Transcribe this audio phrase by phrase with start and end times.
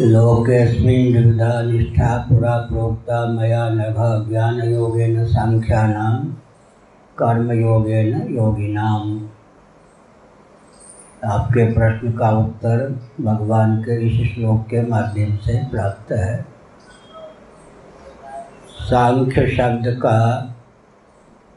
[0.00, 6.24] लोकेऽस्मिन् द्विविधा निष्ठा पुरा प्रोक्ता मया नघ ज्ञानयोगेन साङ्ख्यानां
[7.18, 9.30] कर्मयोगेन योगिनाम
[11.24, 16.46] आपके प्रश्न का उत्तर भगवान के इस श्लोक के माध्यम से प्राप्त है।
[18.80, 20.18] सांख्य शब्द का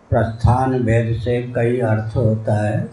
[0.09, 2.89] प्रस्थान भेद से कई अर्थ होता है।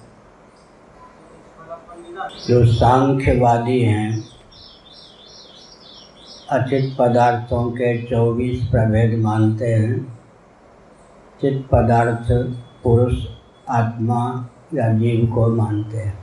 [2.48, 4.37] जो सांख्यवादी हैं
[6.50, 10.18] अचित पदार्थों के चौबीस प्रभेद मानते हैं।
[11.40, 12.32] चित पदार्थ,
[12.84, 13.26] पुरुष,
[13.68, 16.18] आत्मा या जीव को मानते हैं।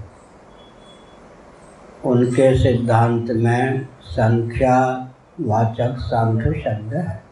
[2.06, 5.08] उनके सिद्धांत में संख्या
[5.42, 7.24] वाचक सांख्य शब्द है।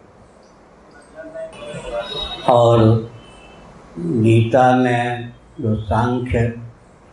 [2.50, 3.12] और
[4.00, 6.50] गीता में जो सांख्य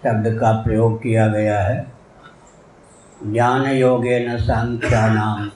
[0.05, 1.92] शब्द का प्रयोग किया गया है
[3.27, 5.50] ज्ञान योगे न सांख्या नाम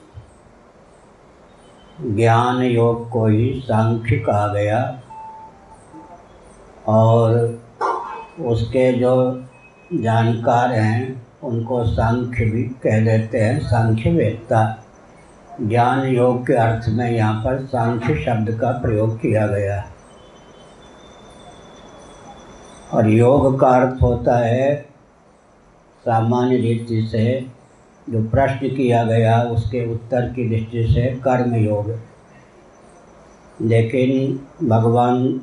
[2.01, 5.01] ज्ञान योग को ही सांख्य कहा गया।
[6.89, 7.61] और
[8.41, 9.43] उसके जो
[9.95, 14.85] जानकार हैं, उनको सांख्य भी कह देते हैं सांख्य वेदता
[15.63, 19.95] ज्ञान योग के अर्थ में यहाँ पर सांख्य शब्द का प्रयोग किया गया। है
[22.93, 24.83] और योग का अर्थ होता है,
[26.05, 27.54] सामान्य रीति से
[28.11, 31.99] जो प्रश्न किया गया उसके उत्तर की दृष्टि से कर्म योग।
[33.61, 35.41] लेकिन भगवान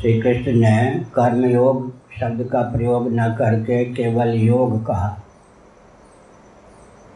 [0.00, 5.20] श्री कृष्ण ने कर्मयोग शब्द का प्रयोग न करके केवल योग कहा।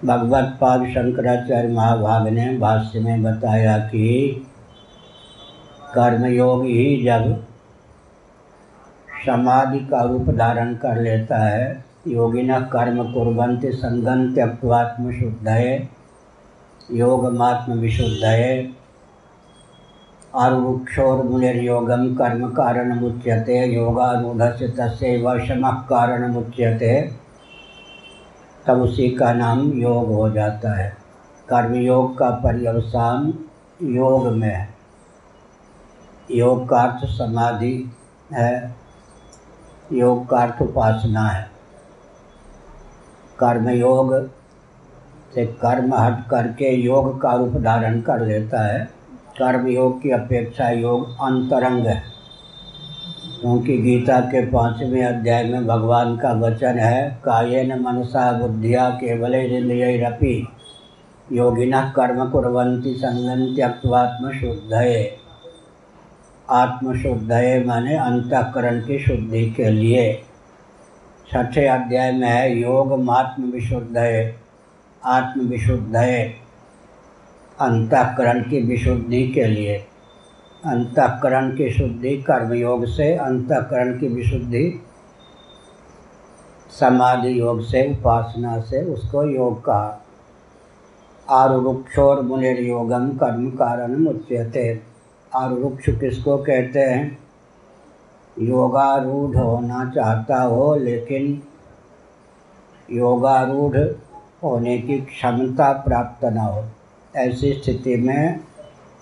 [0.05, 4.47] भगवत पाद शंकराचार्य महाभाग ने भाष्य में बताया कि
[5.95, 7.47] कर्मयोग ही जब
[9.27, 15.89] समाधि का रूप धारण कर लेता है योगिना कर्म कुर्वन्ति संगम त्यक्वात्म शुद्धये
[16.93, 18.73] योगमात्म विशुद्धये
[20.35, 27.13] आरुक्षोर्मुनिर्योगं कर्म कारण मुच्यते योगारूढ़ से तस्व शम कारण मुच्यते
[28.67, 30.97] तब उसी का नाम योग हो जाता है।
[31.49, 33.35] कर्मयोग का पर्यवसान
[33.83, 34.75] योग में है।
[36.31, 37.93] योग का अर्थ समाधि
[38.33, 38.75] है।
[39.93, 41.60] योग का अर्थ उपासना है।
[43.41, 44.31] कर्मयोग
[45.35, 48.85] से कर्म हट करके योग का रूप धारण कर लेता है।
[49.39, 52.03] कर्म योग की अपेक्षा योग अंतरंग है।
[53.41, 59.33] क्योंकि गीता के पाँचवें अध्याय में भगवान का वचन है, कायेन मनसा बुद्धिया केवल
[60.07, 60.49] रपी
[61.33, 65.17] योगिना कर्म कुरंती संगन त्यक्वात्म शुद्धये
[66.51, 70.23] आत्मशुद्धये माने अंतकरण की शुद्धि के लिए।
[71.33, 74.35] छठे अध्याय में है योग मात्म विशुद्धये
[75.05, 76.35] आत्म विशुद्ध है
[77.61, 79.77] अंतकरण की विशुद्धि के लिए।
[80.67, 84.83] अंतकरण की शुद्धि कर्मयोग से, अंतकरण की विशुद्धि
[86.81, 90.05] समाधि योग से, उपासना से, उसको योग कहा।
[91.31, 94.81] आरुक्षोर मुनिर योगम कर्म कारण मुच्यते
[95.37, 97.30] आरुक्ष किसको कहते हैं?
[98.41, 101.43] योगारूढ़ होना चाहता हो, लेकिन
[102.91, 103.79] योगारूढ़
[104.43, 106.65] होने की क्षमता प्राप्त न हो।
[107.17, 108.41] ऐसी स्थिति में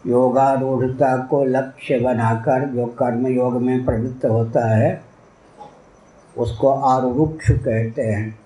[0.06, 5.02] योगारूढ़ता को लक्ष्य बनाकर जो कर्म योग में प्रवृत्त होता है,
[6.38, 8.38] उसको आरुक्ष कहते हैं।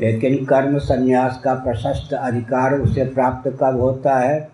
[0.00, 4.51] लेकिन कर्म संन्यास का प्रशस्त अधिकार उसे प्राप्त कब होता है?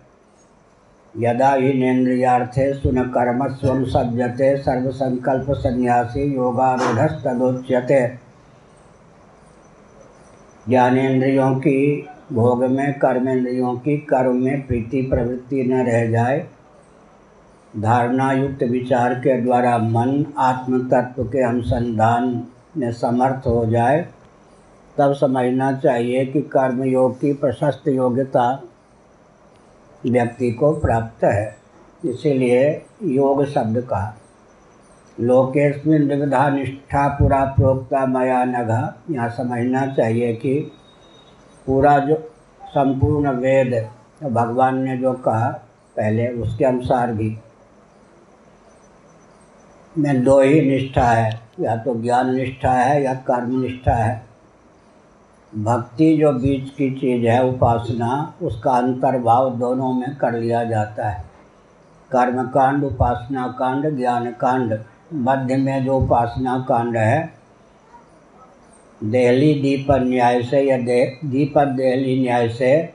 [1.19, 8.07] यदा ही नेन्द्रियार्थे सुन कर्म स्व सज्जते सर्वसंकल्प संन्यासी योगारूढ़ तदोच्यते
[10.69, 16.47] ज्ञानेन्द्रियों की भोग में कर्मेंद्रियों की कर्म में प्रीति प्रवृत्ति न रह जाए।
[17.77, 22.47] धारणा युक्त विचार के द्वारा मन आत्म तत्व के अनुसंधान
[22.77, 24.07] में समर्थ हो जाए।
[24.97, 28.63] तब समझना चाहिए कि कर्मयोग की प्रशस्त योग्यता
[30.07, 31.57] व्यक्ति को प्राप्त है।
[32.05, 34.17] इसीलिए योग शब्द का
[35.19, 40.71] लोकेस्मिन विविधा निष्ठा पूरा प्रोक्ता मया नघा। यहाँ समझना चाहिए कि
[41.65, 42.31] पूरा जो
[42.63, 43.89] संपूर्ण वेद
[44.23, 45.49] भगवान ने जो कहा
[45.97, 47.37] पहले, उसके अनुसार भी।
[49.97, 54.28] में दो ही निष्ठा है। या तो ज्ञान निष्ठा है या कर्म निष्ठा है।
[55.57, 61.23] भक्ति जो बीच की चीज़ है, उपासना, उसका अंतर्भाव दोनों में कर लिया जाता है।
[62.11, 64.79] कर्म कांड उपासना कांड, ज्ञान कांड।
[65.13, 67.33] मध्य में जो उपासना कांड है,
[69.03, 72.93] देहली दीप न्याय से या दे दीपक देहली न्याय से,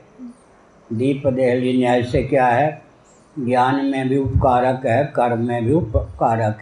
[0.93, 2.81] दीप देहली न्याय से क्या है?
[3.39, 6.57] ज्ञान में भी उपकारक है, कर्म में भी उपकारक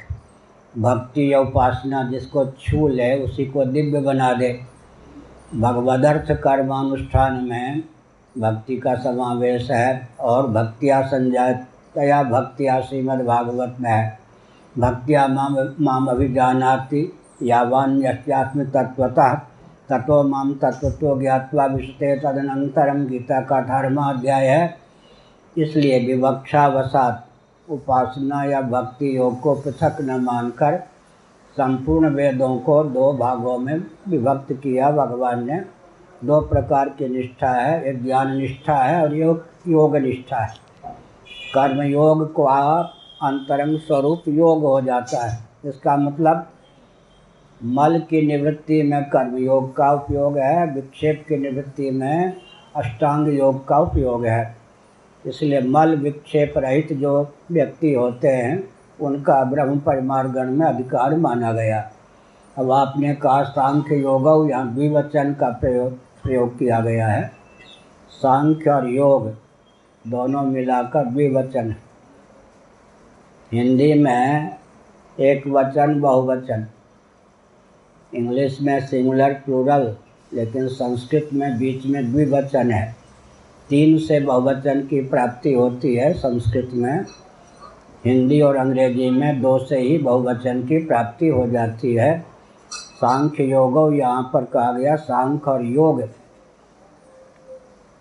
[0.77, 4.72] भक्ति या उपासना जिसको छू ले, उसी को दिव्य बना दे।
[5.55, 7.83] भगवदर्थ कर्मानुष्ठान में
[8.35, 14.17] भक्ति का समावेश है और भक्तिया संजातया भक्तिया श्रीमद् भागवत में है
[14.75, 17.11] भक्तिया माम माम अभिजानाति
[17.43, 19.33] यावान यस्यात्म तत्वतः
[19.89, 24.75] तत्व माम तत्व ज्ञावा विशते तदनंतरम गीता का अठारहवा अध्याय है
[25.55, 27.25] इसलिए विवक्षावसात
[27.67, 30.81] उपासना या भक्ति योग को पृथक न मानकर
[31.53, 33.75] संपूर्ण वेदों को दो भागों में
[34.09, 35.59] विभक्त किया। भगवान ने
[36.25, 40.53] दो प्रकार की निष्ठा है, एक ज्ञान निष्ठा है और योग योग निष्ठा है।
[41.55, 46.49] कर्म योग को अंतरंग स्वरूप योग हो जाता है। इसका मतलब
[47.63, 52.33] मल की निवृत्ति में कर्म योग का उपयोग है, विक्षेप की निवृत्ति में
[52.75, 54.55] अष्टांग योग का उपयोग है।
[55.25, 61.91] इसलिए मल, विक्षेप रहित जो व्यक्ति होते हैं उनका ब्रह्म परिमार्गण में अधिकार माना गया।
[62.57, 65.93] अब आपने कहा सांख्य योग, यहाँ द्विवचन का प्रयोग
[66.23, 67.31] प्रयोग किया गया है।
[68.09, 69.27] सांख्य और योग
[70.07, 71.75] दोनों मिलाकर द्विवचन
[73.51, 74.57] हिंदी में
[75.19, 76.65] एक वचन, बहुवचन।
[78.13, 79.95] इंग्लिश में सिंगुलर, प्लूरल,
[80.33, 82.95] लेकिन संस्कृत में बीच में द्विवचन है।
[83.69, 87.05] तीन से बहुवचन की प्राप्ति होती है संस्कृत में।
[88.05, 92.19] हिंदी और अंग्रेज़ी में दो से ही बहुवचन की प्राप्ति हो जाती है।
[92.71, 96.03] सांख्य योग यहाँ पर कहा गया, सांख्य और योग।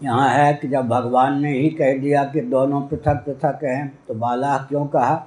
[0.01, 4.15] यहाँ है कि जब भगवान ने ही कह दिया कि दोनों पृथक पृथक हैं तो
[4.15, 5.27] बाला क्यों कहा?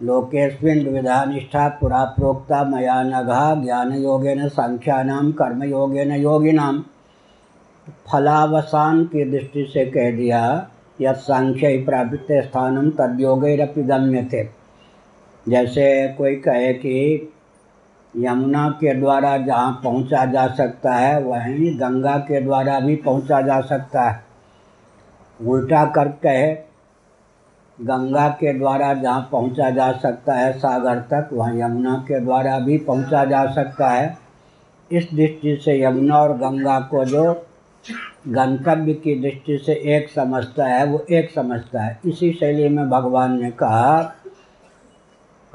[0.00, 6.82] लोकेस्मिन विधा निष्ठा पुरा प्रोक्ता मया नघा ज्ञान योगे योगेन संख्यानाम कर्म योगे योगेन। योगिनाम
[8.08, 10.40] फलावसान की दृष्टि से कह दिया
[11.00, 14.44] यह सांख्य प्राप्त स्थानम तद्योगरपि गम्य थे
[15.48, 17.32] जैसे कोई कहे कि
[18.16, 23.60] यमुना के द्वारा जहाँ पहुँचा जा सकता है, वहीं गंगा के द्वारा भी पहुँचा जा
[23.60, 24.24] सकता है।
[25.46, 26.54] उल्टा कर कहे,
[27.80, 32.78] गंगा के द्वारा जहाँ पहुँचा जा सकता है सागर तक, वहाँ यमुना के द्वारा भी
[32.78, 34.18] पहुँचा जा सकता है।
[34.92, 37.46] इस दृष्टि से यमुना और गंगा को जो
[38.28, 43.42] गंतव्य की दृष्टि से एक समझता है, वो एक समझता है। इसी शैली में भगवान
[43.42, 44.02] ने कहा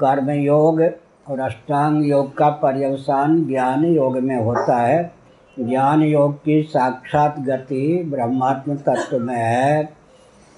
[0.00, 0.80] कर्म योग
[1.28, 5.12] और अष्टांग योग का पर्यवसान ज्ञान योग में होता है।
[5.60, 9.88] ज्ञान योग की साक्षात गति ब्रह्मात्म तत्व में है,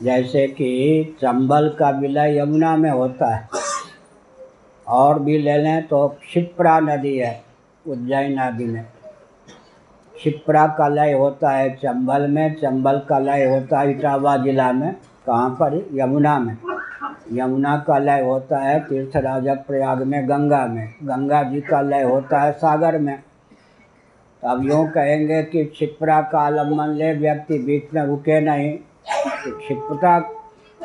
[0.03, 3.49] जैसे कि चंबल का विलय यमुना में होता है।
[4.89, 7.43] और भी ले लें तो क्षिप्रा नदी है,
[7.89, 8.87] उज्जैन आदि में।
[10.25, 14.97] शिप्रा का लय होता है, चंबल में, चंबल का लय होता है इटावा जिला में।
[15.27, 15.87] कहाँ पर?
[15.95, 16.57] यमुना में।
[17.33, 22.41] यमुना का लय होता है तीर्थराजक प्रयाग में, गंगा में। गंगा जी का लय होता
[22.41, 23.23] है सागर में।
[24.45, 28.79] अब यूँ कहेंगे कि छिपरा का आलंबन ले, व्यक्ति बीच में रुके नहीं।
[29.45, 30.21] तो छिपरा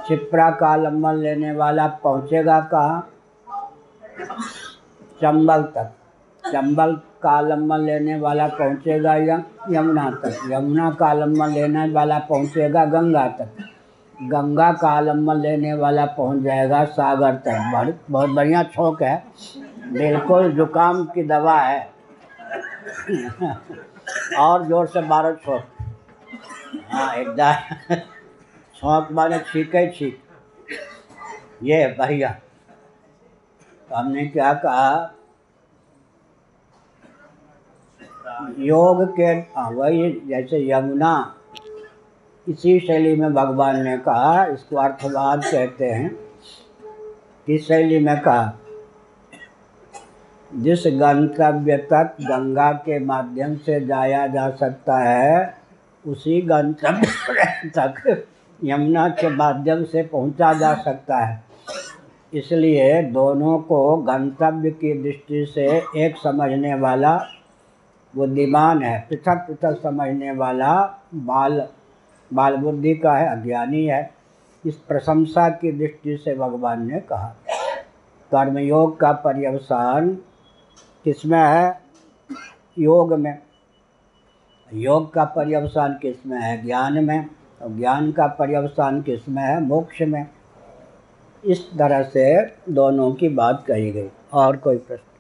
[0.08, 3.10] छिपरा का आलंबन लेने वाला पहुँचेगा कहाँ?
[5.22, 5.92] चंबल तक।
[6.54, 10.40] चंबल का आलंबन लेने वाला पहुँचेगा यमुना तक?
[10.52, 13.50] यमुना का लंबा लेने वाला पहुँचेगा, गंगा तक।
[14.24, 19.16] गंगा का आलंबन लेने वाला पहुँच जाएगा सागर तक। बहुत बहुत बढ़िया छोक है।
[19.94, 21.82] बिल्कुल जुकाम की दवा है।
[24.40, 25.64] और ज़ोर से बारह छोक
[26.92, 27.96] हाँ एकदम
[28.76, 30.20] छोंक माने छीके छीक।
[31.64, 32.30] ये बढ़िया।
[33.90, 35.16] तो हमने क्या कहा?
[38.60, 39.34] योग के
[39.74, 41.14] वही जैसे यमुना,
[42.48, 46.10] इसी शैली में भगवान ने कहा, इसको अर्थवाद कहते हैं।
[47.48, 48.54] किस शैली में कहा,
[50.52, 55.54] जिस गंतव्य तक गंगा के माध्यम से जाया जा सकता है,
[56.06, 58.26] उसी गंतव्य तक
[58.64, 61.44] यमुना के माध्यम से पहुँचा जा सकता है।
[62.34, 65.66] इसलिए दोनों को गंतव्य की दृष्टि से
[65.98, 67.16] एक समझने वाला
[68.16, 71.68] बुद्धिमान है। पृथक पृथक समझने वाला बाल
[72.34, 74.12] बाल बुद्धि का है, अज्ञानी है।
[74.66, 77.36] इस प्रशंसा की दृष्टि से भगवान ने कहा,
[78.32, 80.18] कर्मयोग का पर्यवसान
[81.04, 81.82] किसमें है?
[82.80, 83.40] योग में।
[84.74, 86.66] योग का पर्यवसान किसमें है?
[86.66, 87.26] ज्ञान में।
[87.62, 89.62] और ज्ञान का पर्यवसान किसमें है?
[89.62, 90.28] मोक्ष में।
[91.46, 95.13] इस तरह से दोनों की बात कही गई। और कोई प्रश्न?